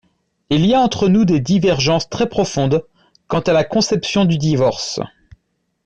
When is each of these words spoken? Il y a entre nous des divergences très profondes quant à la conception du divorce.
Il 0.49 0.65
y 0.65 0.73
a 0.73 0.81
entre 0.81 1.09
nous 1.09 1.25
des 1.25 1.39
divergences 1.39 2.09
très 2.09 2.27
profondes 2.27 2.83
quant 3.27 3.41
à 3.41 3.53
la 3.53 3.63
conception 3.63 4.25
du 4.25 4.39
divorce. 4.39 4.99